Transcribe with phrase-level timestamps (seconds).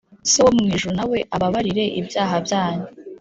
[0.31, 2.85] So wo mu ijuru na we abababarire ibyaha byanyu